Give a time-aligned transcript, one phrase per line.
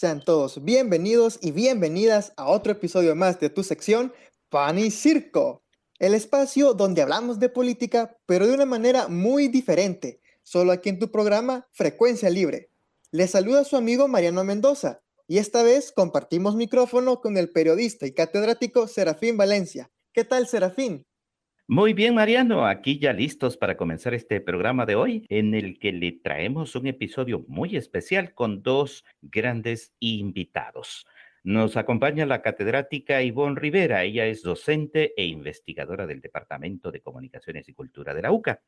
[0.00, 4.14] Sean todos bienvenidos y bienvenidas a otro episodio más de tu sección
[4.48, 5.62] Pan y Circo,
[5.98, 10.98] el espacio donde hablamos de política, pero de una manera muy diferente, solo aquí en
[10.98, 12.70] tu programa Frecuencia Libre.
[13.10, 18.12] Les saluda su amigo Mariano Mendoza y esta vez compartimos micrófono con el periodista y
[18.12, 19.90] catedrático Serafín Valencia.
[20.14, 21.04] ¿Qué tal, Serafín?
[21.72, 25.92] Muy bien, Mariano, aquí ya listos para comenzar este programa de hoy, en el que
[25.92, 31.06] le traemos un episodio muy especial con dos grandes invitados.
[31.44, 34.02] Nos acompaña la catedrática Ivonne Rivera.
[34.02, 38.60] Ella es docente e investigadora del Departamento de Comunicaciones y Cultura de la UCA.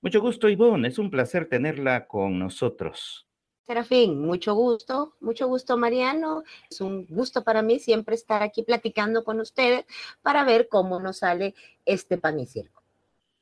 [0.00, 0.86] Mucho gusto, Ivonne.
[0.86, 3.26] Es un placer tenerla con nosotros.
[3.66, 6.44] Serafín, mucho gusto, mucho gusto Mariano.
[6.70, 9.84] Es un gusto para mí siempre estar aquí platicando con ustedes
[10.22, 12.82] para ver cómo nos sale este pan y circo.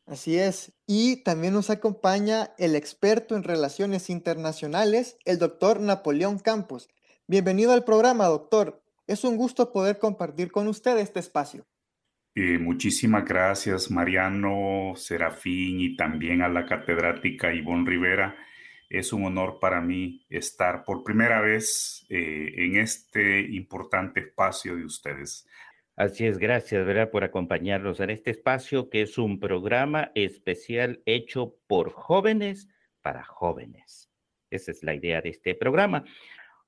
[0.06, 0.72] Así es.
[0.86, 6.88] Y también nos acompaña el experto en relaciones internacionales, el doctor Napoleón Campos.
[7.26, 8.80] Bienvenido al programa, doctor.
[9.06, 11.66] Es un gusto poder compartir con usted este espacio.
[12.34, 18.34] Eh, muchísimas gracias, Mariano, Serafín y también a la catedrática Ivonne Rivera
[18.98, 24.84] es un honor para mí estar por primera vez eh, en este importante espacio de
[24.84, 25.48] ustedes.
[25.96, 27.10] Así es, gracias, ¿verdad?
[27.10, 32.68] Por acompañarnos en este espacio que es un programa especial hecho por jóvenes
[33.02, 34.10] para jóvenes.
[34.50, 36.04] Esa es la idea de este programa.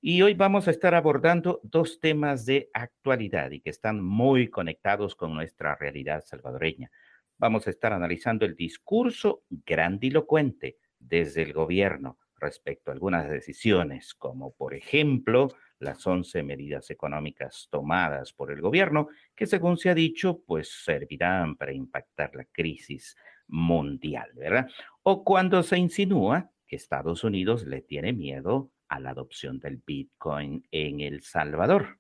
[0.00, 5.14] Y hoy vamos a estar abordando dos temas de actualidad y que están muy conectados
[5.14, 6.90] con nuestra realidad salvadoreña.
[7.38, 14.54] Vamos a estar analizando el discurso grandilocuente desde el gobierno respecto a algunas decisiones, como
[14.54, 15.48] por ejemplo
[15.78, 21.56] las 11 medidas económicas tomadas por el gobierno, que según se ha dicho, pues servirán
[21.56, 23.16] para impactar la crisis
[23.48, 24.68] mundial, ¿verdad?
[25.02, 30.66] O cuando se insinúa que Estados Unidos le tiene miedo a la adopción del Bitcoin
[30.70, 31.98] en El Salvador.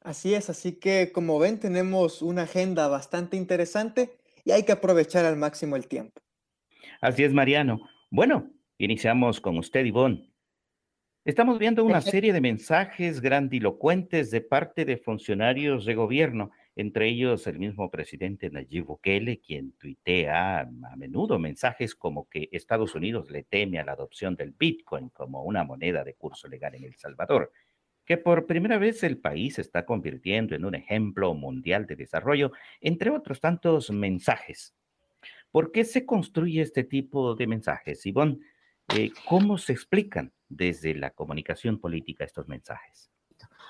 [0.00, 5.24] Así es, así que como ven tenemos una agenda bastante interesante y hay que aprovechar
[5.24, 6.22] al máximo el tiempo.
[7.00, 7.80] Así es, Mariano.
[8.10, 8.50] Bueno,
[8.84, 10.30] iniciamos con usted, Ivonne.
[11.22, 17.46] Estamos viendo una serie de mensajes grandilocuentes de parte de funcionarios de gobierno, entre ellos
[17.46, 23.42] el mismo presidente Nayib Bukele, quien tuitea a menudo mensajes como que Estados Unidos le
[23.42, 27.52] teme a la adopción del Bitcoin como una moneda de curso legal en El Salvador,
[28.06, 32.52] que por primera vez el país se está convirtiendo en un ejemplo mundial de desarrollo,
[32.80, 34.74] entre otros tantos mensajes.
[35.50, 38.06] ¿Por qué se construye este tipo de mensajes?
[38.06, 38.38] Ivonne,
[38.94, 43.10] eh, ¿cómo se explican desde la comunicación política estos mensajes?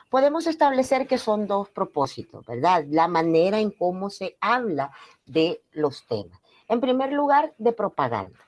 [0.08, 2.84] Podemos establecer que son dos propósitos, ¿verdad?
[2.88, 4.90] La manera en cómo se habla
[5.24, 6.40] de los temas.
[6.68, 8.38] En primer lugar, de propaganda.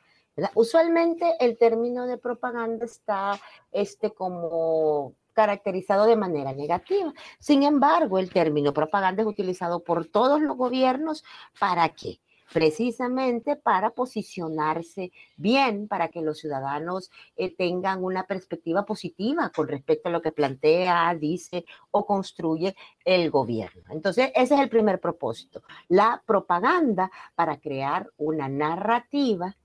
[0.55, 3.39] Usualmente el término de propaganda está
[3.71, 7.13] este, como caracterizado de manera negativa.
[7.39, 11.25] Sin embargo, el término propaganda es utilizado por todos los gobiernos
[11.59, 12.21] para qué?
[12.53, 20.09] Precisamente para posicionarse bien, para que los ciudadanos eh, tengan una perspectiva positiva con respecto
[20.09, 23.83] a lo que plantea, dice o construye el gobierno.
[23.91, 29.57] Entonces, ese es el primer propósito, la propaganda para crear una narrativa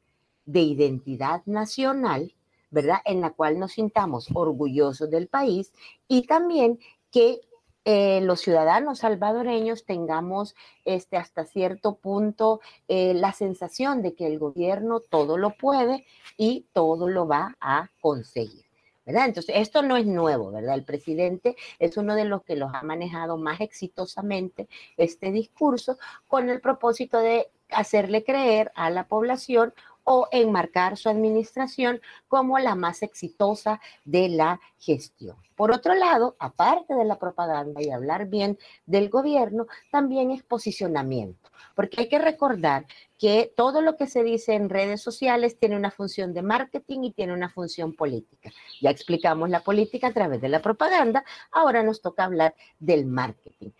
[0.46, 2.34] de identidad nacional,
[2.72, 3.00] ¿verdad?
[3.06, 5.74] En la cual nos sintamos orgullosos del país
[6.08, 6.80] y también
[7.12, 7.42] que
[7.90, 12.60] eh, los ciudadanos salvadoreños tengamos este, hasta cierto punto
[12.90, 16.06] eh, la sensación de que el gobierno todo lo puede
[16.36, 18.66] y todo lo va a conseguir.
[19.06, 19.28] ¿verdad?
[19.28, 20.76] Entonces, esto no es nuevo, ¿verdad?
[20.76, 24.68] El presidente es uno de los que los ha manejado más exitosamente
[24.98, 25.98] este discurso
[26.28, 29.74] con el propósito de hacerle creer a la población
[30.10, 32.00] o enmarcar su administración
[32.30, 35.36] como la más exitosa de la gestión.
[35.54, 41.50] Por otro lado, aparte de la propaganda y hablar bien del gobierno, también es posicionamiento,
[41.76, 42.86] porque hay que recordar
[43.18, 47.12] que todo lo que se dice en redes sociales tiene una función de marketing y
[47.12, 48.50] tiene una función política.
[48.80, 53.72] Ya explicamos la política a través de la propaganda, ahora nos toca hablar del marketing.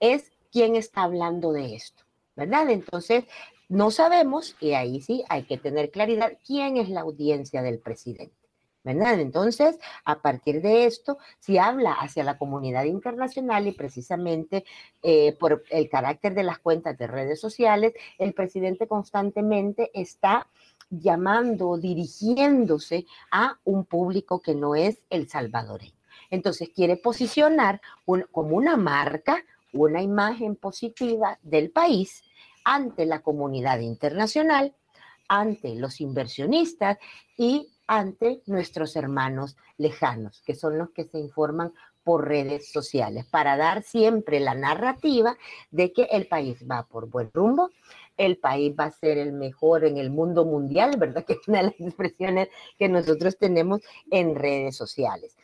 [0.00, 2.04] Es quién está hablando de esto.
[2.36, 2.68] ¿verdad?
[2.70, 3.24] Entonces,
[3.68, 8.44] no sabemos, y ahí sí hay que tener claridad, quién es la audiencia del presidente.
[8.84, 14.64] Entonces, a partir de esto, si habla hacia la comunidad internacional y precisamente
[15.02, 20.48] eh, por el carácter de las cuentas de redes sociales, el presidente constantemente está
[20.90, 25.92] llamando, dirigiéndose a un público que no es el salvadoreño.
[26.30, 32.22] Entonces, quiere posicionar como una marca, una imagen positiva del país
[32.64, 34.74] ante la comunidad internacional,
[35.28, 36.98] ante los inversionistas
[37.36, 41.72] y ante nuestros hermanos lejanos, que son los que se informan
[42.02, 45.36] por redes sociales, para dar siempre la narrativa
[45.70, 47.70] de que el país va por buen rumbo,
[48.16, 51.24] el país va a ser el mejor en el mundo mundial, ¿verdad?
[51.26, 53.80] Que es una de las expresiones que nosotros tenemos
[54.10, 55.36] en redes sociales.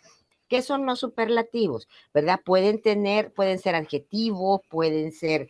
[0.48, 1.88] ¿Qué son los superlativos?
[2.12, 2.40] ¿Verdad?
[2.44, 5.48] Pueden tener, pueden ser adjetivos, pueden ser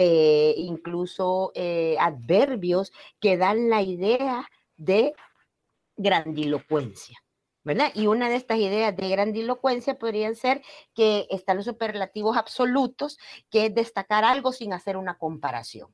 [0.00, 5.12] eh, incluso eh, adverbios que dan la idea de
[5.96, 7.18] grandilocuencia.
[7.64, 7.90] ¿verdad?
[7.94, 10.62] Y una de estas ideas de grandilocuencia podrían ser
[10.94, 13.18] que están los superlativos absolutos,
[13.50, 15.92] que es destacar algo sin hacer una comparación.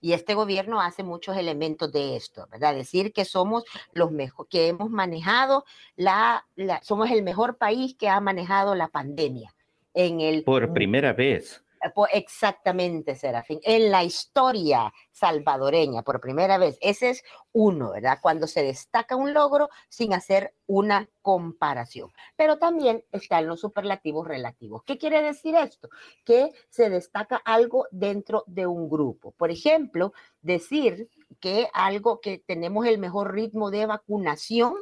[0.00, 2.74] Y este gobierno hace muchos elementos de esto, ¿verdad?
[2.74, 5.66] Decir que somos los mejores, que hemos manejado
[5.96, 6.46] la,
[6.80, 9.54] somos el mejor país que ha manejado la pandemia
[9.92, 11.63] en el por primera vez.
[12.12, 13.60] Exactamente, Serafín.
[13.62, 16.78] En la historia salvadoreña, por primera vez.
[16.80, 18.18] Ese es uno, ¿verdad?
[18.22, 22.10] Cuando se destaca un logro sin hacer una comparación.
[22.36, 24.82] Pero también están los superlativos relativos.
[24.84, 25.88] ¿Qué quiere decir esto?
[26.24, 29.32] Que se destaca algo dentro de un grupo.
[29.32, 31.08] Por ejemplo, decir
[31.40, 34.74] que algo que tenemos el mejor ritmo de vacunación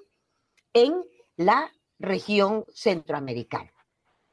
[0.72, 1.04] en
[1.36, 3.72] la región centroamericana.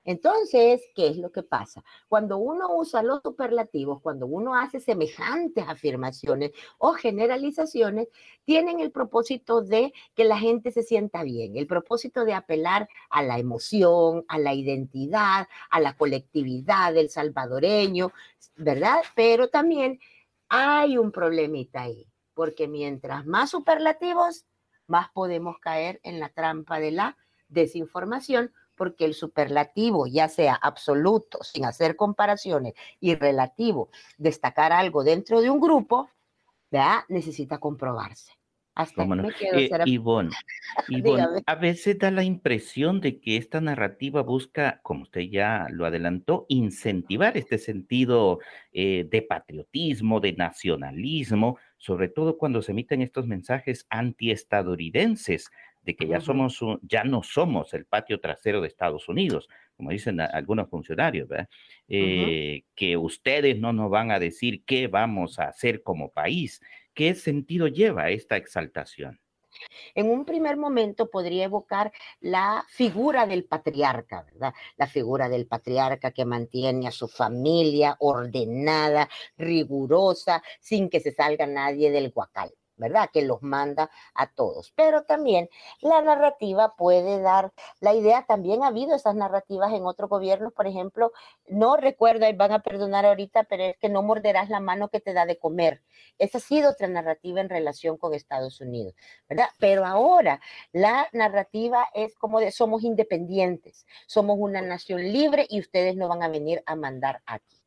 [0.10, 1.84] Entonces, ¿qué es lo que pasa?
[2.08, 8.08] Cuando uno usa los superlativos, cuando uno hace semejantes afirmaciones o generalizaciones,
[8.44, 13.22] tienen el propósito de que la gente se sienta bien, el propósito de apelar a
[13.22, 18.12] la emoción, a la identidad, a la colectividad del salvadoreño,
[18.56, 19.04] ¿verdad?
[19.16, 20.00] Pero también
[20.48, 24.48] hay un problemita ahí, porque mientras más superlativos,
[24.88, 27.16] más podemos caer en la trampa de la
[27.48, 35.42] desinformación porque el superlativo, ya sea absoluto, sin hacer comparaciones, y relativo, destacar algo dentro
[35.42, 36.10] de un grupo,
[36.72, 37.02] ¿verdad?
[37.10, 38.32] necesita comprobarse.
[38.76, 39.24] Hasta no?
[39.24, 40.32] me quedo, eh, Ivonne,
[41.46, 46.46] a veces da la impresión de que esta narrativa busca, como usted ya lo adelantó,
[46.48, 48.40] incentivar este sentido
[48.72, 56.08] eh, de patriotismo, de nacionalismo, sobre todo cuando se emiten estos mensajes antiestadounidenses de que
[56.08, 61.30] ya somos ya no somos el patio trasero de Estados Unidos, como dicen algunos funcionarios,
[61.88, 66.62] eh, que ustedes no nos van a decir qué vamos a hacer como país.
[66.94, 69.20] ¿Qué sentido lleva esta exaltación?
[69.96, 74.54] En un primer momento podría evocar la figura del patriarca, ¿verdad?
[74.78, 81.48] La figura del patriarca que mantiene a su familia ordenada, rigurosa, sin que se salga
[81.48, 82.52] nadie del guacal.
[82.80, 83.10] ¿Verdad?
[83.14, 84.74] Que los manda a todos.
[84.76, 85.50] Pero también
[85.82, 90.66] la narrativa puede dar la idea, también ha habido esas narrativas en otros gobiernos, por
[90.66, 91.12] ejemplo,
[91.48, 95.00] no recuerdo, y van a perdonar ahorita, pero es que no morderás la mano que
[95.00, 95.84] te da de comer.
[96.18, 98.96] Esa ha sido otra narrativa en relación con Estados Unidos,
[99.28, 99.50] ¿verdad?
[99.60, 100.42] Pero ahora
[100.72, 106.24] la narrativa es como de somos independientes, somos una nación libre y ustedes no van
[106.24, 107.59] a venir a mandar aquí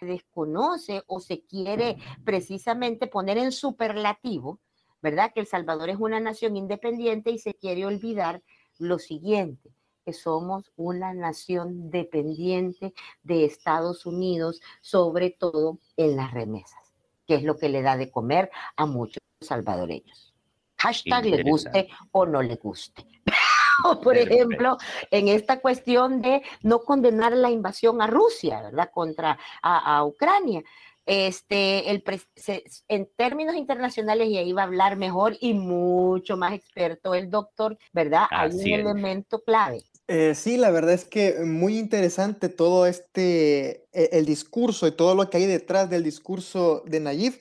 [0.00, 4.60] desconoce o se quiere precisamente poner en superlativo,
[5.02, 5.32] ¿verdad?
[5.34, 8.42] Que El Salvador es una nación independiente y se quiere olvidar
[8.78, 9.70] lo siguiente,
[10.04, 16.92] que somos una nación dependiente de Estados Unidos, sobre todo en las remesas,
[17.26, 20.34] que es lo que le da de comer a muchos salvadoreños.
[20.78, 23.06] Hashtag le guste o no le guste.
[24.02, 24.76] por ejemplo,
[25.10, 28.90] en esta cuestión de no condenar la invasión a Rusia, ¿verdad?
[28.92, 30.62] Contra a, Ucrania.
[31.04, 32.02] Este, el
[32.88, 37.78] en términos internacionales, y ahí va a hablar mejor y mucho más experto el doctor,
[37.92, 38.24] ¿verdad?
[38.30, 39.84] Hay un elemento clave.
[40.08, 45.14] Eh, sí, la verdad es que muy interesante todo este, e, el discurso y todo
[45.14, 47.38] lo que hay detrás del discurso de Nayib.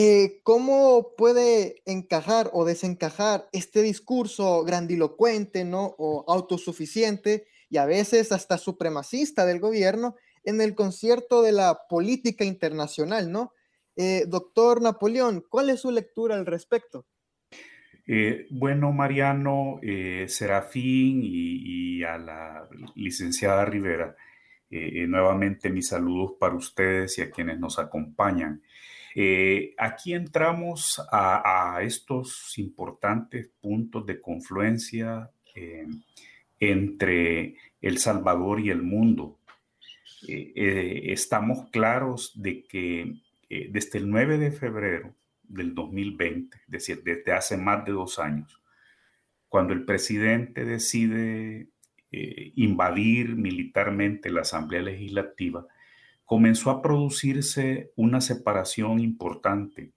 [0.00, 5.96] Eh, ¿cómo puede encajar o desencajar este discurso grandilocuente, ¿no?
[5.98, 10.14] O autosuficiente y a veces hasta supremacista del gobierno
[10.44, 13.54] en el concierto de la política internacional, ¿no?
[13.96, 17.04] Eh, doctor Napoleón, ¿cuál es su lectura al respecto?
[18.06, 19.80] Eh, bueno, Mariano,
[20.28, 24.14] Serafín y, a la licenciada Rivera,
[24.70, 28.62] nuevamente mis saludos para ustedes y a quienes nos acompañan.
[29.14, 35.86] Eh, aquí entramos a, estos importantes puntos de confluencia eh,
[36.60, 39.38] entre El Salvador y el mundo.
[40.26, 43.14] Eh, estamos claros de que
[43.48, 48.60] desde el 9 de febrero del 2020, es decir, desde hace más de dos años,
[49.48, 51.68] cuando el presidente decide
[52.10, 55.66] invadir militarmente la Asamblea Legislativa,
[56.28, 59.94] comenzó a producirse una separación importante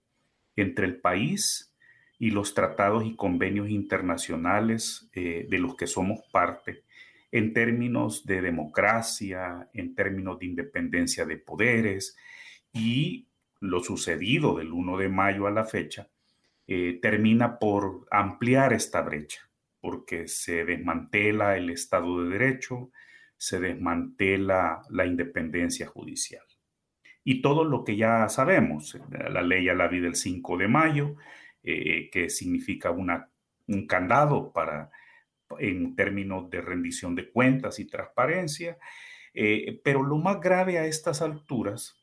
[0.56, 1.74] entre el país
[2.18, 6.84] y los tratados y convenios internacionales eh, de los que somos parte
[7.32, 12.16] en términos de democracia, en términos de independencia de poderes
[12.72, 13.28] y
[13.60, 16.08] lo sucedido del 1 de mayo a la fecha
[16.66, 19.50] eh, termina por ampliar esta brecha,
[19.82, 22.90] porque se desmantela el Estado de Derecho,
[23.42, 26.44] se desmantela la independencia judicial.
[27.24, 31.16] Y todo lo que ya sabemos, la ley a la vida del 5 de mayo,
[31.64, 33.32] eh, que significa una,
[33.66, 34.92] un candado para,
[35.58, 38.78] en términos de rendición de cuentas y transparencia,
[39.34, 41.96] eh, pero lo más grave a estas alturas,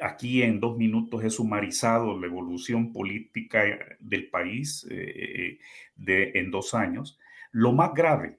[0.00, 3.64] aquí en dos minutos he sumarizado la evolución política
[3.98, 5.58] del país eh,
[5.96, 7.18] de, en dos años,
[7.50, 8.38] lo más grave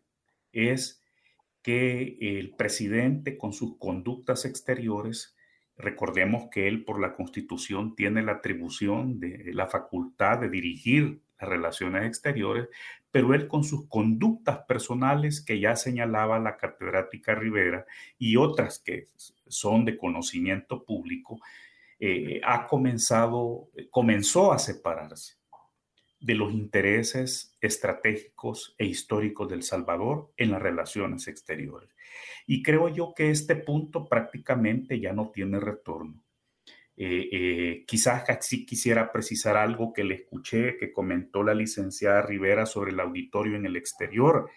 [0.53, 1.02] es
[1.63, 5.35] que el presidente con sus conductas exteriores,
[5.77, 11.49] recordemos que él por la constitución tiene la atribución de la facultad de dirigir las
[11.49, 12.67] relaciones exteriores,
[13.09, 17.85] pero él con sus conductas personales que ya señalaba la catedrática Rivera
[18.19, 19.07] y otras que
[19.47, 21.39] son de conocimiento público,
[21.99, 25.42] eh, ha comenzado, comenzó a separarse
[26.23, 31.89] de los intereses estratégicos e históricos del Salvador en las relaciones exteriores.
[32.47, 36.23] Y creo yo que este punto prácticamente ya no tiene retorno.
[36.95, 42.65] Eh, eh, quizás sí quisiera precisar algo que le escuché, que comentó la licenciada Rivera
[42.65, 44.49] sobre el auditorio en el exterior,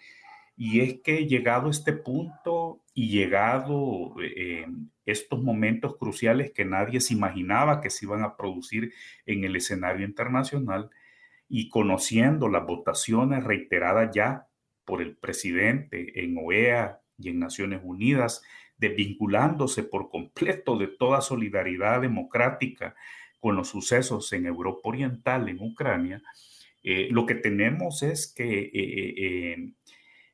[0.55, 4.65] y es que llegado este punto y llegado eh,
[5.05, 8.93] estos momentos cruciales que nadie se imaginaba que se iban a producir
[9.25, 10.89] en el escenario internacional,
[11.49, 14.47] y conociendo las votaciones reiteradas ya
[14.85, 18.43] por el presidente en OEA y en Naciones Unidas,
[18.77, 22.95] desvinculándose por completo de toda solidaridad democrática
[23.39, 26.21] con los sucesos en Europa Oriental, en Ucrania,
[26.83, 29.73] eh, lo que tenemos es que eh,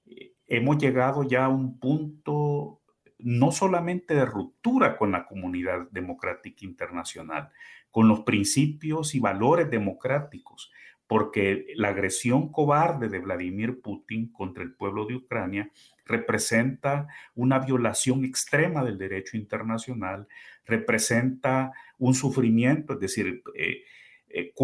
[0.05, 2.82] eh, hemos llegado ya a un punto
[3.17, 7.50] no solamente de ruptura con la comunidad democrática internacional,
[7.89, 10.72] con los principios y valores democráticos,
[11.13, 15.72] porque la agresión cobarde de Vladimir Putin contra el pueblo de Ucrania
[16.05, 20.27] representa una violación extrema del derecho internacional,
[20.65, 23.84] representa un sufrimiento, es decir, eh,
[24.27, 24.55] eh,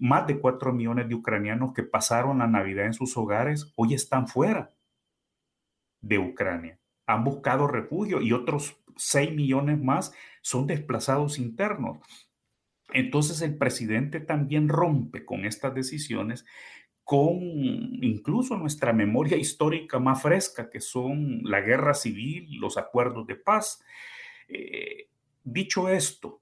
[0.00, 4.26] más de cuatro millones de ucranianos que pasaron la Navidad en sus hogares hoy están
[4.26, 4.72] fuera
[6.00, 11.98] de Ucrania, han buscado refugio y otros seis millones más son desplazados internos.
[12.94, 16.46] Entonces el presidente también rompe con estas decisiones
[17.02, 23.34] con incluso nuestra memoria histórica más fresca, que son la guerra civil, los acuerdos de
[23.34, 23.82] paz.
[24.48, 25.08] Eh,
[25.42, 26.40] dicho esto,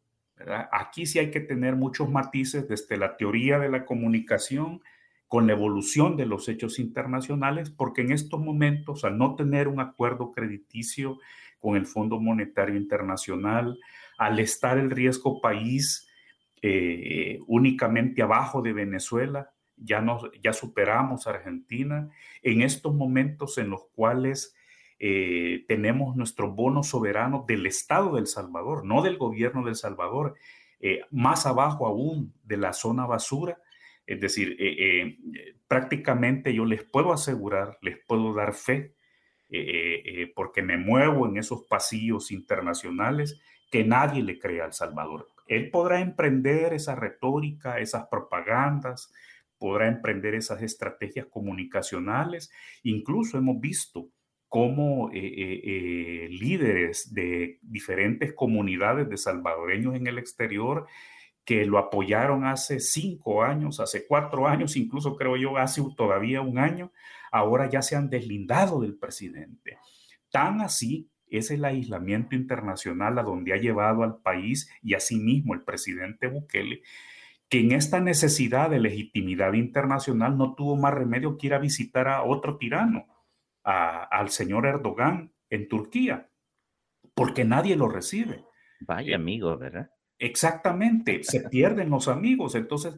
[0.70, 4.82] aquí sí hay que tener muchos matices desde la teoría de la comunicación
[5.26, 9.80] con la evolución de los hechos internacionales, porque en estos momentos, al no tener un
[9.80, 11.18] acuerdo crediticio
[11.58, 13.78] con el Fondo Monetario Internacional,
[14.18, 16.06] al estar el riesgo país
[16.64, 20.04] eh, únicamente abajo de Venezuela, ya,
[20.40, 22.08] ya superamos a Argentina,
[22.40, 24.54] en estos momentos en los cuales
[25.00, 30.36] eh, tenemos nuestro bono soberano del Estado del Salvador, no del gobierno del Salvador,
[30.78, 33.58] eh, más abajo aún de la zona basura.
[34.06, 34.56] Es decir,
[35.68, 38.94] prácticamente yo les puedo asegurar, les puedo dar fe,
[40.34, 43.40] porque me muevo en esos pasillos internacionales,
[43.70, 49.12] que nadie le crea al Salvador él podrá emprender esa retórica, esas propagandas,
[49.58, 52.50] podrá emprender esas estrategias comunicacionales.
[52.82, 54.08] Incluso hemos visto
[54.48, 60.86] cómo eh, eh, eh, líderes de diferentes comunidades de salvadoreños en el exterior
[61.44, 66.58] que lo apoyaron hace cinco años, hace cuatro años, incluso creo yo hace todavía un
[66.58, 66.92] año,
[67.30, 69.78] ahora ya se han deslindado del presidente.
[70.30, 75.62] Tan así es el aislamiento internacional a donde ha llevado al país y asimismo el
[75.62, 76.82] presidente Bukele,
[77.48, 82.08] que en esta necesidad de legitimidad internacional no tuvo más remedio que ir a visitar
[82.08, 83.06] a otro tirano,
[83.64, 86.30] al señor Erdogan en Turquía,
[87.14, 88.44] porque nadie lo recibe.
[88.80, 89.90] Vaya amigo, ¿verdad?
[90.22, 92.54] Exactamente, se pierden los amigos.
[92.54, 92.96] Entonces,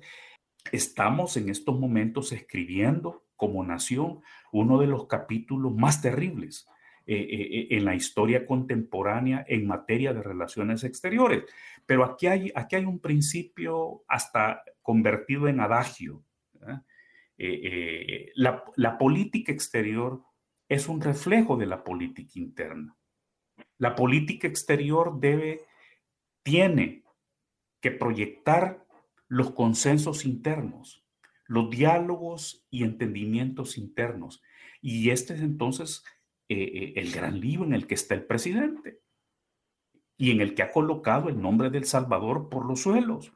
[0.71, 4.21] estamos en estos momentos escribiendo como nación
[4.53, 6.69] uno de los capítulos más terribles
[7.07, 11.45] eh, eh, eh, en la historia contemporánea en materia de relaciones exteriores.
[11.87, 16.23] Pero aquí hay, aquí hay un principio hasta convertido en adagio.
[18.35, 20.23] La, la política exterior
[20.69, 22.95] es un reflejo de la política interna.
[23.79, 25.63] La política exterior debe,
[26.43, 27.04] tiene
[27.85, 28.83] que proyectar
[29.29, 31.05] los consensos internos,
[31.45, 34.43] los diálogos y entendimientos internos.
[34.81, 36.03] Y este es entonces
[36.49, 39.03] eh, eh, el gran libro en el que está el presidente
[40.17, 43.35] y en el que ha colocado el nombre del Salvador por los suelos.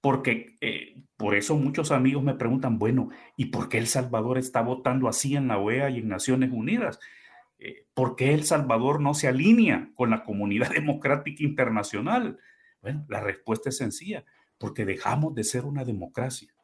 [0.00, 4.62] Porque eh, por eso muchos amigos me preguntan, bueno, ¿y por qué El Salvador está
[4.62, 6.98] votando así en la OEA y en Naciones Unidas?
[7.94, 12.40] ¿Por qué El Salvador no se alinea con la comunidad democrática internacional?
[12.82, 14.24] Bueno, la respuesta es sencilla,
[14.58, 16.54] porque dejamos de ser una democracia.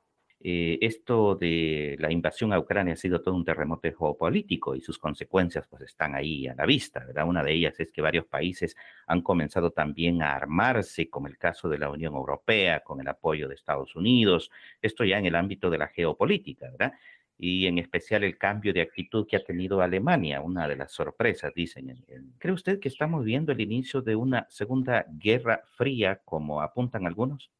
[0.40, 4.98] Eh, esto de la invasión a Ucrania ha sido todo un terremoto geopolítico y sus
[4.98, 7.26] consecuencias pues están ahí a la vista, ¿verdad?
[7.26, 11.68] Una de ellas es que varios países han comenzado también a armarse, como el caso
[11.70, 14.50] de la Unión Europea, con el apoyo de Estados Unidos,
[14.82, 16.92] esto ya en el ámbito de la geopolítica, ¿verdad?
[17.38, 21.52] Y en especial el cambio de actitud que ha tenido Alemania, una de las sorpresas,
[21.54, 22.04] dicen.
[22.38, 27.50] ¿Cree usted que estamos viendo el inicio de una segunda guerra fría, como apuntan algunos?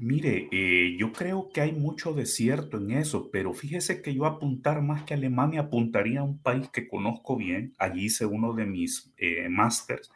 [0.00, 4.80] Mire, eh, yo creo que hay mucho desierto en eso, pero fíjese que yo apuntar
[4.80, 9.12] más que Alemania, apuntaría a un país que conozco bien, allí hice uno de mis
[9.16, 10.12] eh, másters,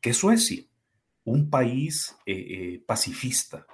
[0.00, 0.62] que es Suecia,
[1.24, 3.66] un país eh, pacifista.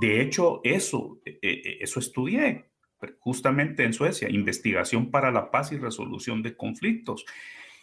[0.00, 2.67] De hecho, eso, eso estudié
[3.20, 7.24] justamente en Suecia, investigación para la paz y resolución de conflictos.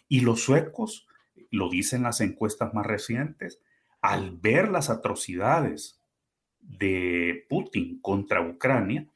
[0.08, 1.08] Y los suecos,
[1.52, 3.62] lo dicen las encuestas más recientes,
[4.02, 6.02] al ver las atrocidades
[6.60, 9.08] de Putin contra Ucrania,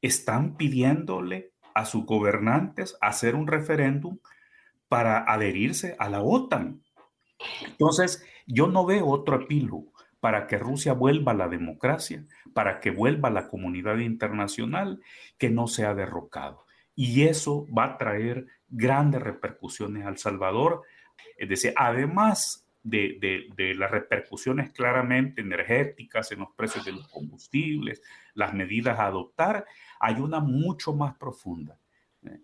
[0.00, 4.18] están pidiéndole a sus gobernantes hacer un referéndum
[4.88, 6.82] para adherirse a la OTAN.
[7.66, 12.24] Entonces, yo no veo otro epílogo para que Rusia vuelva a la democracia,
[12.58, 15.00] para que vuelva la comunidad internacional,
[15.38, 16.66] que no sea derrocado.
[16.96, 20.82] Y eso va a traer grandes repercusiones al Salvador.
[21.36, 28.02] Es decir, además de, las repercusiones claramente energéticas en los precios de los combustibles,
[28.34, 29.64] las medidas a adoptar,
[30.00, 31.78] hay una mucho más profunda.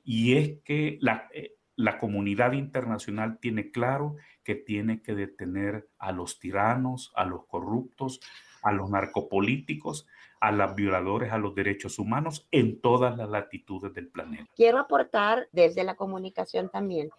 [0.05, 6.13] Y es que la, eh, la comunidad internacional tiene claro que tiene que detener a
[6.13, 8.21] los tiranos, a los corruptos,
[8.65, 10.07] a los narcopolíticos,
[10.41, 14.47] a los violadores a los derechos humanos en todas las latitudes del planeta.
[14.55, 17.11] Quiero aportar desde la comunicación también,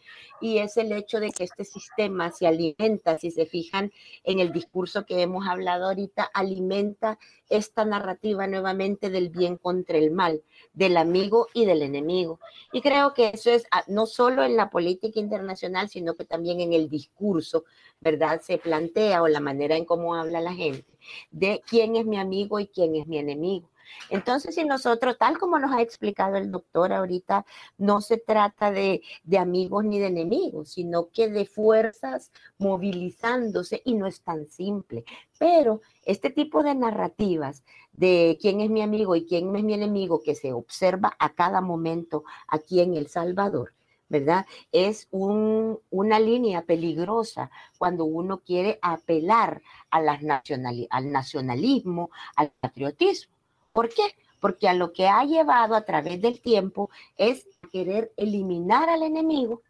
[0.42, 3.92] y es el hecho de que este sistema se alimenta, si se fijan
[4.24, 7.18] en el discurso que hemos hablado ahorita, alimenta
[7.50, 12.40] esta narrativa nuevamente del bien contra el mal, del amigo y del enemigo.
[12.72, 16.62] Y creo que eso es ah, no solo en la política internacional, sino que también
[16.62, 17.66] en el discurso,
[18.00, 18.42] ¿verdad?
[18.42, 20.86] Se plantea o la manera en cómo habla la gente
[21.32, 23.70] de quién es mi amigo y quién es mi enemigo.
[24.10, 27.46] Entonces, si nosotros, tal como nos ha explicado el doctor ahorita,
[27.78, 33.94] no se trata de, de, amigos ni de enemigos, sino que de fuerzas movilizándose y
[33.96, 35.06] no es tan simple.
[35.38, 40.22] Pero este tipo de narrativas de quién es mi amigo y quién es mi enemigo
[40.24, 43.74] que se observa a cada momento aquí en El Salvador,
[44.10, 44.46] ¿verdad?
[44.72, 53.35] Es una línea peligrosa cuando uno quiere apelar a al nacionalismo, al patriotismo.
[53.76, 54.04] ¿Por qué?
[54.40, 59.64] Porque a lo que ha llevado a través del tiempo es querer eliminar al enemigo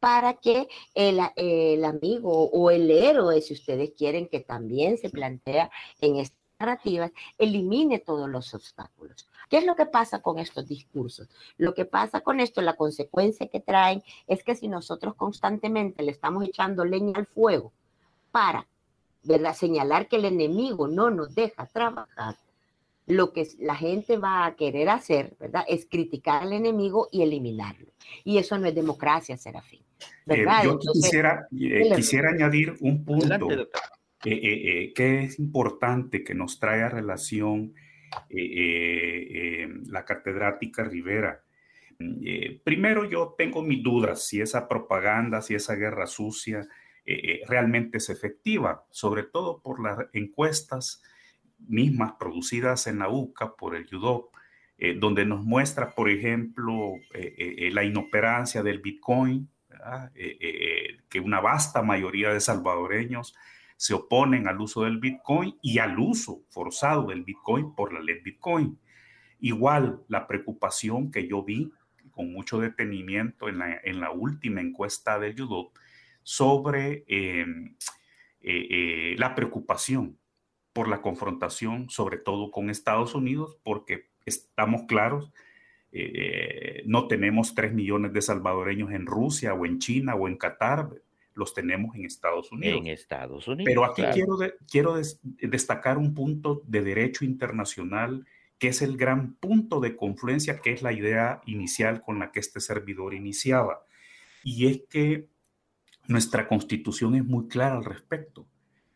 [0.00, 1.18] para que el,
[1.82, 5.70] amigo o el héroe, si ustedes quieren, que también se plantea
[6.02, 9.26] en estas narrativas, elimine todos los obstáculos.
[9.48, 11.30] ¿Qué es lo que pasa con estos discursos?
[11.56, 16.10] Lo que pasa con esto, la consecuencia que traen es que si nosotros constantemente le
[16.10, 17.72] estamos echando leña al fuego
[18.30, 18.68] para
[19.22, 19.54] ¿verdad?
[19.54, 22.36] señalar que el enemigo no nos deja trabajar,
[23.08, 25.64] lo que la gente va a querer hacer, ¿verdad?
[25.68, 27.92] Es criticar al enemigo y eliminarlo.
[28.24, 29.80] Y eso no es democracia, Serafín.
[30.26, 33.48] Eh, yo quisiera, eh, quisiera añadir un punto
[34.24, 37.74] eh, que es importante que nos trae a relación
[38.30, 41.42] eh, eh, la catedrática Rivera.
[41.98, 46.66] Mm, eh, primero yo tengo mis dudas si esa propaganda, si esa guerra sucia
[47.46, 51.02] realmente es efectiva, sobre todo por las encuestas
[51.58, 54.34] mismas producidas en la UCA por el UDOP,
[55.00, 59.48] donde nos muestra, por ejemplo, la inoperancia del Bitcoin,
[61.08, 63.34] que una vasta mayoría de salvadoreños
[63.78, 68.20] se oponen al uso del Bitcoin y al uso forzado del Bitcoin por la ley
[68.22, 68.76] Bitcoin.
[69.38, 71.72] Igual la preocupación que yo vi
[72.10, 75.70] con mucho detenimiento en la, última encuesta de Yudot
[76.24, 77.76] sobre em,
[78.40, 80.18] eh, eh, la preocupación
[80.72, 85.32] por la confrontación, sobre todo con Estados Unidos, porque estamos claros,
[85.92, 90.90] eh, no tenemos tres millones de salvadoreños en Rusia o en China o en Qatar,
[91.34, 92.78] los tenemos en Estados Unidos.
[92.78, 93.64] En Estados Unidos.
[93.66, 94.38] Pero aquí quiero,
[94.70, 94.96] quiero
[95.40, 98.26] destacar un punto de derecho internacional
[98.58, 102.40] que es el gran punto de confluencia, que es la idea inicial con la que
[102.40, 103.84] este servidor iniciaba.
[104.42, 105.28] Y es que
[106.08, 108.46] nuestra constitución es muy clara al respecto.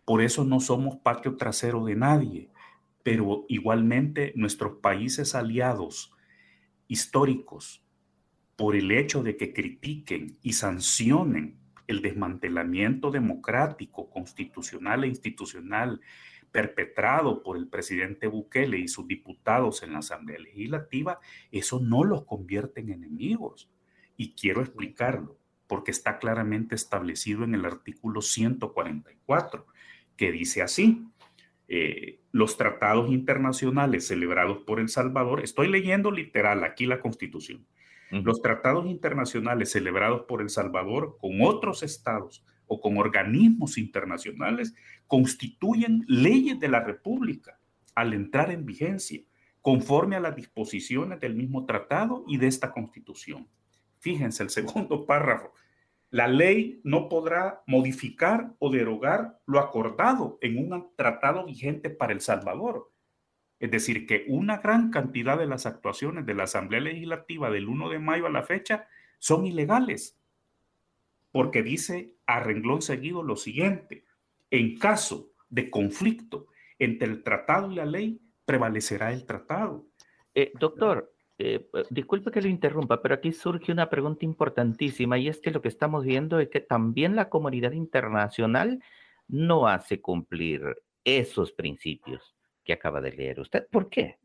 [0.04, 2.50] Por eso no somos patio trasero de nadie,
[3.02, 6.12] pero igualmente nuestros países aliados
[6.88, 7.82] históricos,
[8.56, 16.00] por el hecho de que critiquen y sancionen el desmantelamiento democrático, constitucional e institucional
[16.52, 21.18] perpetrado por el presidente Bukele y sus diputados en la Asamblea Legislativa,
[21.50, 23.70] eso no los convierte en enemigos.
[24.16, 29.66] Y quiero explicarlo, porque está claramente establecido en el artículo 144,
[30.16, 31.06] que dice así,
[31.68, 37.66] eh, los tratados internacionales celebrados por El Salvador, estoy leyendo literal aquí la constitución,
[38.10, 44.74] los tratados internacionales celebrados por El Salvador con otros estados o con organismos internacionales
[45.06, 47.58] constituyen leyes de la República
[47.94, 49.22] al entrar en vigencia,
[49.60, 53.48] conforme a las disposiciones del mismo tratado y de esta constitución.
[53.98, 55.52] Fíjense el segundo párrafo.
[56.12, 62.20] La ley no podrá modificar o derogar lo acordado en un tratado vigente para El
[62.20, 62.92] Salvador.
[63.58, 67.88] Es decir, que una gran cantidad de las actuaciones de la Asamblea Legislativa del 1
[67.88, 68.86] de mayo a la fecha
[69.18, 70.22] son ilegales
[71.32, 74.04] porque dice a renglón seguido lo siguiente,
[74.50, 76.46] en caso de conflicto
[76.78, 79.86] entre el tratado y la ley, prevalecerá el tratado.
[80.34, 85.40] Eh, doctor, eh, disculpe que lo interrumpa, pero aquí surge una pregunta importantísima y es
[85.40, 88.82] que lo que estamos viendo es que también la comunidad internacional
[89.28, 90.62] no hace cumplir
[91.04, 93.66] esos principios que acaba de leer usted.
[93.70, 94.18] ¿Por qué?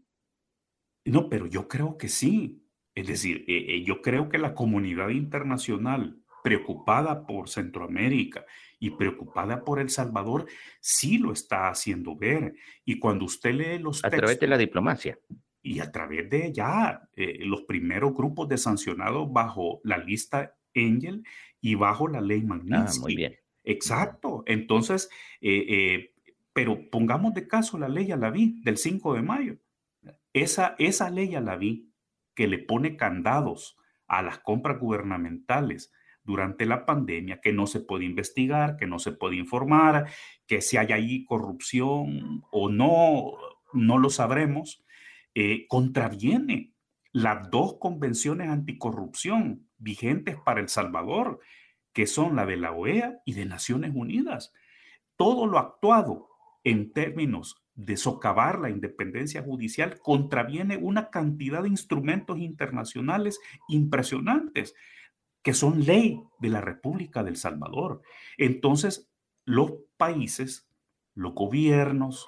[1.05, 2.63] No, pero yo creo que sí.
[2.93, 8.45] Es decir, eh, yo creo que la comunidad internacional preocupada por Centroamérica
[8.79, 10.45] y preocupada por El Salvador,
[10.79, 12.53] sí lo está haciendo ver.
[12.85, 15.19] Y cuando usted lee los A través de la diplomacia.
[15.67, 21.23] Y a través de ya eh, los primeros grupos de sancionados bajo la lista Angel
[21.60, 22.99] y bajo la ley Magnitsky.
[22.99, 23.36] Ah, muy bien.
[23.63, 24.43] Exacto.
[24.45, 25.10] Entonces,
[25.41, 26.13] eh, eh,
[26.53, 29.58] pero pongamos de caso la ley a la vi del 5 de mayo.
[30.32, 31.91] Esa, esa ley a la vi
[32.34, 33.77] que le pone candados
[34.08, 35.91] a las compras gubernamentales,
[36.27, 40.10] durante la pandemia, que no se puede investigar, que no se puede informar,
[40.45, 43.32] que si hay ahí corrupción o no,
[43.71, 44.84] no lo sabremos,
[45.39, 46.73] eh, contraviene
[47.12, 51.41] las dos convenciones anticorrupción vigentes para El Salvador,
[51.93, 54.52] que son la de la OEA y de Naciones Unidas.
[55.15, 56.30] Todo lo actuado
[56.63, 64.73] en términos de socavar la independencia judicial contraviene una cantidad de instrumentos internacionales impresionantes
[65.43, 68.02] que son ley de la República del Salvador.
[68.39, 69.08] Entonces,
[69.45, 70.67] los países,
[71.13, 72.28] los gobiernos,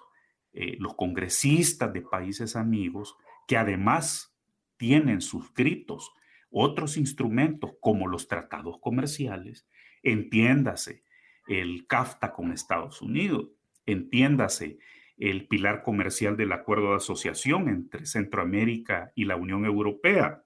[0.53, 3.15] eh, los congresistas de países amigos,
[3.47, 4.35] que además
[4.77, 6.11] tienen suscritos
[6.51, 9.67] otros instrumentos como los tratados comerciales,
[10.01, 11.03] entiéndase
[11.47, 13.49] el CAFTA con Estados Unidos,
[13.85, 14.79] entiéndase
[15.17, 20.43] el pilar comercial del acuerdo de asociación entre Centroamérica y la Unión Europea,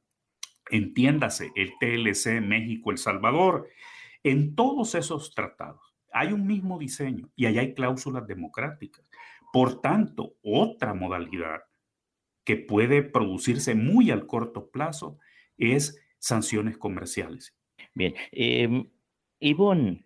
[0.70, 3.70] entiéndase el TLC México, El Salvador,
[4.24, 9.04] en todos esos tratados hay un mismo diseño y allá hay cláusulas democráticas.
[9.54, 11.62] Por tanto, otra modalidad
[12.44, 15.20] que puede producirse muy al corto plazo
[15.60, 17.56] es sanciones comerciales.
[17.94, 18.88] Bien, eh,
[19.38, 20.06] Ivonne,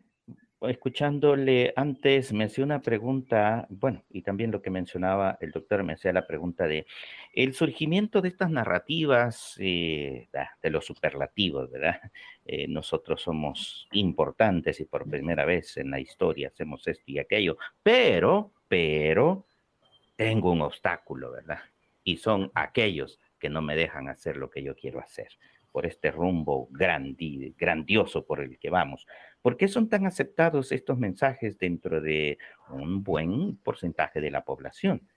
[0.59, 5.93] escuchándole antes, me hacía una pregunta, bueno, y también lo que mencionaba el doctor, me
[5.93, 6.85] hacía la pregunta de
[7.31, 10.27] el surgimiento de estas narrativas, eh,
[10.61, 12.01] de los superlativos, ¿verdad?
[12.49, 17.57] Eh, nosotros somos importantes y por primera vez en la historia hacemos esto y aquello,
[17.83, 19.45] pero, pero,
[20.15, 21.59] tengo un obstáculo, ¿verdad?
[22.03, 25.29] Y son aquellos que no me dejan hacer lo que yo quiero hacer
[25.71, 29.05] por este rumbo grandioso por el que vamos.
[29.41, 35.07] ¿Por qué son tan aceptados estos mensajes dentro de un buen porcentaje de la población?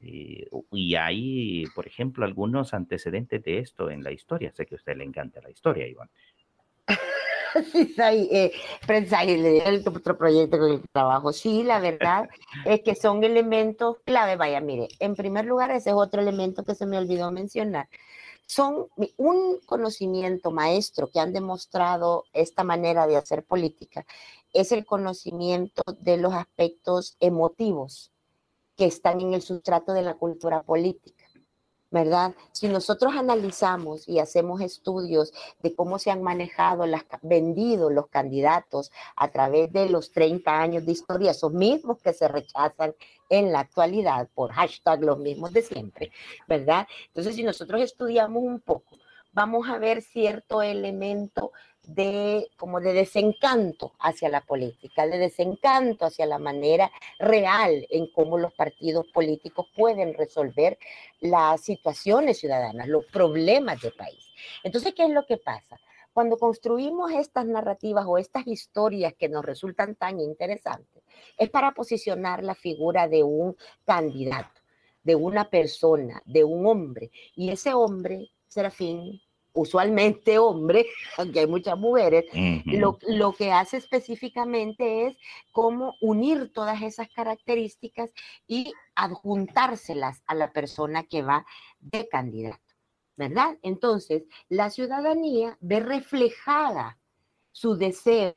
[0.00, 4.52] Eh, y hay, por ejemplo, algunos antecedentes de esto en la historia.
[4.52, 6.10] Sé que a usted le encanta la historia, Iván.
[7.54, 8.52] Eh,
[9.64, 11.32] el otro proyecto con el trabajo.
[11.32, 12.28] Sí, la verdad
[12.64, 14.36] es que son elementos clave.
[14.36, 17.88] Vaya, mire, en primer lugar, ese es otro elemento que se me olvidó mencionar.
[18.46, 24.04] Son un conocimiento maestro que han demostrado esta manera de hacer política,
[24.52, 28.10] es el conocimiento de los aspectos emotivos
[28.76, 31.19] que están en el sustrato de la cultura política.
[31.90, 32.34] ¿Verdad?
[32.52, 38.92] Si nosotros analizamos y hacemos estudios de cómo se han manejado, las, vendido los candidatos
[39.16, 42.94] a través de los 30 años de historia, esos mismos que se rechazan
[43.28, 46.12] en la actualidad por hashtag los mismos de siempre,
[46.48, 46.86] ¿verdad?
[47.08, 48.96] Entonces, si nosotros estudiamos un poco,
[49.32, 51.52] vamos a ver cierto elemento
[51.94, 58.38] de como de desencanto hacia la política, de desencanto hacia la manera real en cómo
[58.38, 60.78] los partidos políticos pueden resolver
[61.20, 64.24] las situaciones ciudadanas, los problemas del país.
[64.62, 65.80] Entonces, ¿qué es lo que pasa?
[66.12, 71.02] Cuando construimos estas narrativas o estas historias que nos resultan tan interesantes,
[71.38, 74.60] es para posicionar la figura de un candidato,
[75.02, 77.10] de una persona, de un hombre.
[77.34, 79.20] Y ese hombre, Serafín,
[79.52, 80.86] usualmente hombre,
[81.18, 82.24] aunque hay muchas mujeres,
[82.64, 85.16] lo, lo, que hace específicamente es
[85.52, 88.10] cómo unir todas esas características
[88.46, 91.44] y adjuntárselas a la persona que va
[91.80, 92.74] de candidato,
[93.16, 93.58] ¿verdad?
[93.62, 96.98] Entonces, la ciudadanía ve reflejada
[97.52, 98.34] su deseo,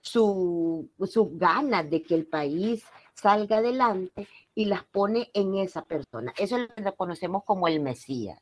[0.00, 2.84] su, su ganas de que el país
[3.16, 6.32] salga adelante y las pone en esa persona.
[6.38, 8.38] Eso lo conocemos como el Mesías.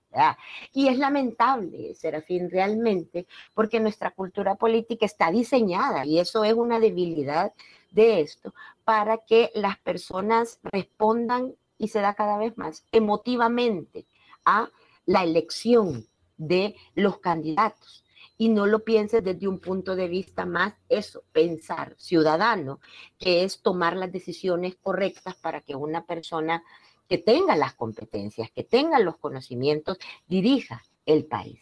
[0.73, 6.79] Y es lamentable, Serafín, realmente, porque nuestra cultura política está diseñada, y eso es una
[6.79, 7.53] debilidad
[7.91, 14.07] de esto, para que las personas respondan, y se da cada vez más, emotivamente
[14.45, 14.71] a
[15.07, 16.07] la elección
[16.37, 18.04] de los candidatos
[18.37, 22.81] y no lo pienses desde un punto de vista más eso, pensar ciudadano,
[23.19, 26.65] que es tomar las decisiones correctas para que una persona
[27.09, 31.61] que tenga las competencias, que tenga los conocimientos, dirija el país.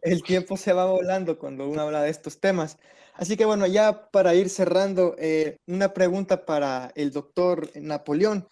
[0.00, 2.78] El tiempo se va volando cuando uno habla de estos temas.
[3.14, 8.48] Así que bueno, ya para ir cerrando, eh, una pregunta para el doctor Napoleón.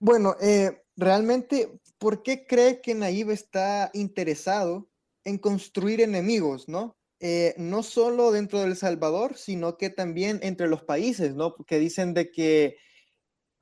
[0.00, 4.89] Bueno, eh, realmente, ¿por qué cree que Naive está interesado
[5.24, 6.96] en construir enemigos, ¿no?
[7.20, 11.54] Eh, no solo dentro del Salvador, sino que también entre los países, ¿no?
[11.54, 12.78] Porque dicen de que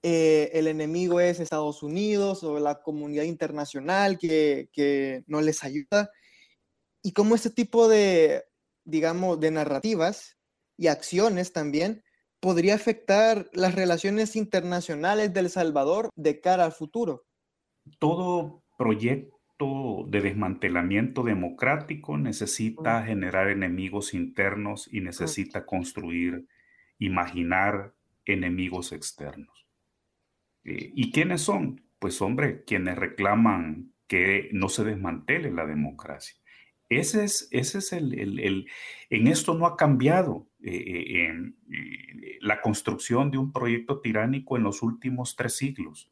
[0.03, 6.11] eh, el enemigo es Estados Unidos o la comunidad internacional que, que no les ayuda.
[7.03, 8.45] Y cómo este tipo de,
[8.85, 10.37] digamos, de narrativas
[10.77, 12.05] y acciones también
[12.39, 17.27] podría afectar las relaciones internacionales del Salvador de cara al futuro.
[17.99, 26.47] Todo proyecto de desmantelamiento democrático necesita generar enemigos internos y necesita construir,
[26.99, 27.95] imaginar
[28.25, 29.67] enemigos externos.
[30.65, 31.83] Eh, ¿Y quiénes son?
[31.99, 36.37] Pues hombre, quienes reclaman que no se desmantele la democracia.
[36.89, 38.67] Ese es, ese es el, el,
[39.11, 44.83] en esto no ha cambiado eh, eh, la construcción de un proyecto tiránico en los
[44.83, 46.11] últimos tres siglos.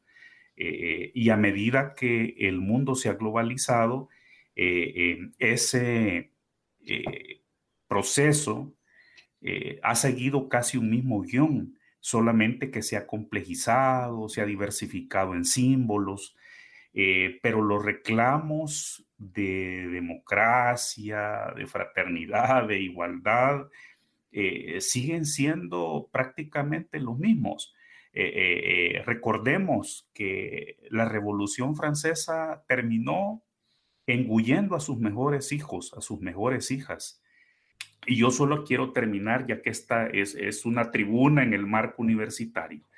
[0.57, 4.09] Eh, y a medida que el mundo se ha globalizado,
[4.55, 6.33] eh, ese
[6.87, 7.43] eh,
[7.87, 8.73] proceso
[9.83, 15.45] ha seguido casi un mismo guion, solamente que se ha complejizado, se ha diversificado en
[15.45, 16.35] símbolos,
[17.43, 23.69] pero los reclamos de democracia, de fraternidad, de igualdad,
[24.81, 27.76] siguen siendo prácticamente los mismos.
[28.19, 33.45] Eh, eh, recordemos que la Revolución Francesa terminó
[34.07, 37.23] engullendo a sus mejores hijos, a sus mejores hijas.
[38.07, 42.03] Y yo solo quiero terminar, ya que esta es, es una tribuna en el marco
[42.03, 42.89] universitario,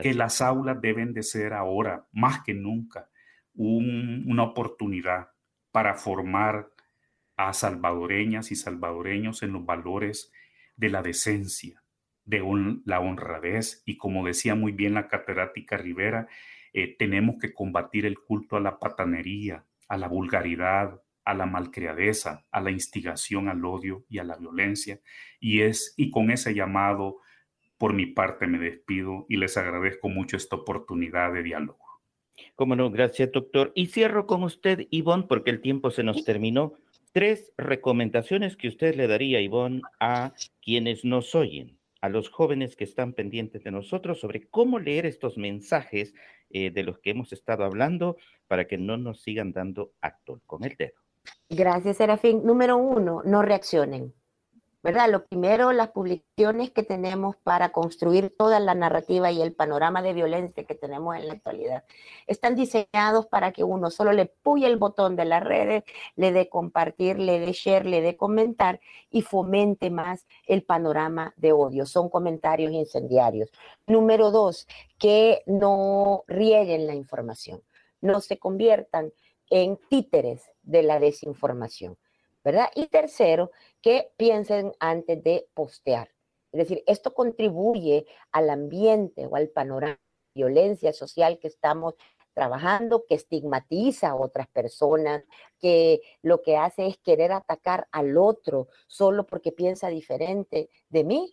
[0.00, 3.10] que las aulas deben de ser ahora, más que nunca,
[3.54, 5.28] una oportunidad
[5.72, 6.70] para formar
[7.36, 10.32] a salvadoreñas y salvadoreños en los valores
[10.76, 11.83] de la decencia,
[12.24, 12.42] de
[12.84, 16.28] la honradez y como decía muy bien la catedrática Rivera,
[16.72, 22.44] eh, tenemos que combatir el culto a la patanería, a la vulgaridad, a la malcriadeza,
[22.50, 25.00] a la instigación al odio y a la violencia.
[25.40, 27.18] Y es y con ese llamado
[27.78, 31.84] por mi parte me despido y les agradezco mucho esta oportunidad de diálogo.
[32.56, 33.72] Cómo no, gracias doctor.
[33.74, 36.74] Y cierro con usted, Ivonne, porque el tiempo se nos terminó.
[37.12, 42.84] Tres recomendaciones que usted le daría, Ivonne, a quienes nos oyen a los jóvenes que
[42.84, 46.12] están pendientes de nosotros sobre cómo leer estos mensajes
[46.50, 50.64] eh, de los que hemos estado hablando para que no nos sigan dando acto con
[50.64, 51.00] el dedo.
[51.48, 52.44] Gracias, Serafín.
[52.44, 54.12] Número uno, no reaccionen.
[54.84, 55.08] ¿Verdad?
[55.08, 60.12] Lo primero, las publicaciones que tenemos para construir toda la narrativa y el panorama de
[60.12, 61.84] violencia que tenemos en la actualidad
[62.26, 65.84] están diseñados para que uno solo le puye el botón de las redes,
[66.16, 68.78] le dé compartir, le dé share, le dé comentar
[69.10, 71.86] y fomente más el panorama de odio.
[71.86, 73.48] Son comentarios incendiarios.
[73.86, 74.68] Número dos,
[74.98, 77.62] que no rieguen la información,
[78.02, 79.14] no se conviertan
[79.48, 81.96] en títeres de la desinformación.
[82.44, 82.70] ¿Verdad?
[82.74, 86.10] Y tercero, que piensen antes de postear.
[86.52, 89.98] Es decir, esto contribuye al ambiente o al panorama
[90.34, 91.94] de violencia social que estamos
[92.34, 95.24] trabajando, que estigmatiza a otras personas,
[95.58, 101.32] que lo que hace es querer atacar al otro solo porque piensa diferente de mí,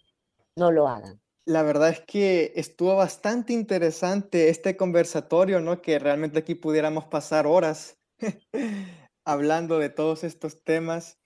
[0.56, 1.21] no lo hagan.
[1.45, 5.82] La verdad es que estuvo bastante interesante este conversatorio, ¿no?
[5.82, 7.97] Que realmente aquí pudiéramos pasar horas
[9.26, 11.20] hablando de todos estos temas.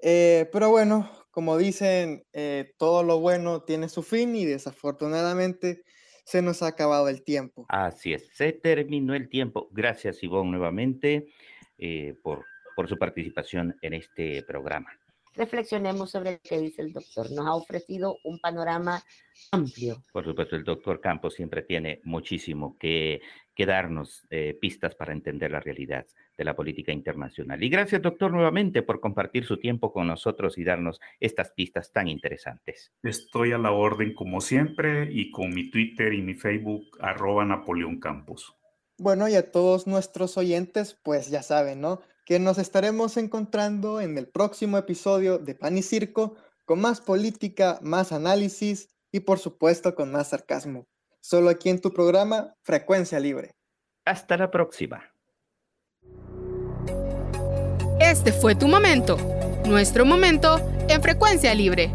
[0.00, 5.82] Eh, pero bueno, como dicen, eh, todo lo bueno tiene su fin y desafortunadamente
[6.24, 7.64] se nos ha acabado el tiempo.
[7.68, 9.68] Así es, se terminó el tiempo.
[9.72, 11.28] Gracias, Ivonne, nuevamente
[11.78, 12.44] eh, por,
[12.76, 14.90] por su participación en este programa.
[15.38, 17.30] Reflexionemos sobre lo que dice el doctor.
[17.30, 19.00] Nos ha ofrecido un panorama
[19.52, 20.02] amplio.
[20.12, 23.20] Por supuesto, el doctor Campos siempre tiene muchísimo que,
[23.54, 24.26] que darnos
[24.60, 26.04] pistas para entender la realidad
[26.36, 27.62] de la política internacional.
[27.62, 32.08] Y gracias, doctor, nuevamente por compartir su tiempo con nosotros y darnos estas pistas tan
[32.08, 32.92] interesantes.
[33.02, 37.98] Estoy a la orden como siempre y con mi Twitter y mi Facebook, arroba Napoleón
[37.98, 38.54] Campos.
[38.98, 42.00] Bueno, y a todos nuestros oyentes, pues ya saben, ¿no?
[42.28, 46.36] Que nos estaremos encontrando en el próximo episodio de Pan y Circo
[46.66, 50.86] con más política, más análisis y por supuesto con más sarcasmo.
[51.22, 53.54] Solo aquí en tu programa, Frecuencia Libre.
[54.04, 55.10] Hasta la próxima.
[57.98, 59.16] Este fue tu momento,
[59.66, 61.90] nuestro momento en frecuencia libre.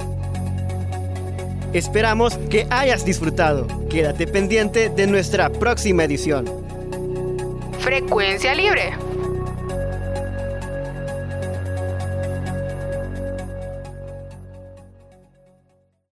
[1.73, 3.67] Esperamos que hayas disfrutado.
[3.87, 6.47] Quédate pendiente de nuestra próxima edición.
[7.81, 8.93] Frecuencia libre.